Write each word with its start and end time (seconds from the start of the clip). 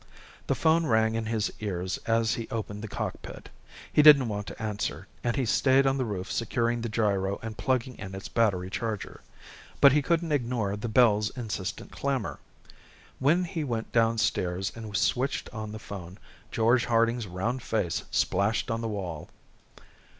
The 0.47 0.55
phone 0.55 0.87
rang 0.87 1.13
in 1.13 1.27
his 1.27 1.53
ears 1.59 1.99
as 2.07 2.33
he 2.33 2.49
opened 2.49 2.81
the 2.81 2.87
cockpit. 2.87 3.49
He 3.93 4.01
didn't 4.01 4.29
want 4.29 4.47
to 4.47 4.59
answer, 4.59 5.05
and 5.23 5.35
he 5.35 5.45
stayed 5.45 5.85
on 5.85 5.99
the 5.99 6.05
roof 6.05 6.31
securing 6.31 6.81
the 6.81 6.89
gyro 6.89 7.39
and 7.43 7.55
plugging 7.55 7.99
in 7.99 8.15
its 8.15 8.27
battery 8.27 8.71
charger. 8.71 9.21
But 9.79 9.91
he 9.91 10.01
couldn't 10.01 10.31
ignore 10.31 10.75
the 10.75 10.87
bell's 10.89 11.29
insistent 11.37 11.91
clamor. 11.91 12.39
When 13.19 13.43
he 13.43 13.63
went 13.63 13.91
downstairs 13.91 14.71
and 14.75 14.97
switched 14.97 15.51
on 15.51 15.71
the 15.71 15.77
phone, 15.77 16.17
George 16.49 16.85
Harding's 16.85 17.27
round 17.27 17.61
face 17.61 18.01
splashed 18.09 18.71
on 18.71 18.81
the 18.81 18.87
wall. 18.87 19.29